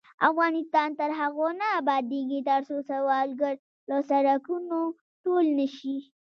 [0.29, 3.55] افغانستان تر هغو نه ابادیږي، ترڅو سوالګر
[3.89, 4.79] له سړکونو
[5.23, 5.97] ټول نشي.